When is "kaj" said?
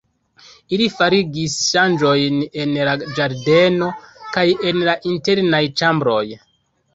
4.37-4.47